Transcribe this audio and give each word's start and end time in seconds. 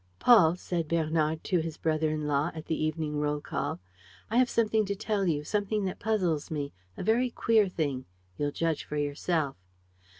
"Paul," 0.17 0.55
said 0.55 0.87
Bernard 0.87 1.43
to 1.43 1.59
his 1.59 1.77
brother 1.77 2.09
in 2.09 2.25
law, 2.25 2.49
at 2.55 2.65
the 2.65 2.83
evening 2.85 3.17
roll 3.19 3.39
call, 3.39 3.79
"I 4.31 4.37
have 4.37 4.49
something 4.49 4.83
to 4.87 4.95
tell 4.95 5.27
you, 5.27 5.43
something 5.43 5.85
that 5.85 5.99
puzzles 5.99 6.49
me, 6.49 6.73
a 6.97 7.03
very 7.03 7.29
queer 7.29 7.67
thing: 7.69 8.05
you'll 8.35 8.49
judge 8.51 8.83
for 8.83 8.97
yourself. 8.97 9.57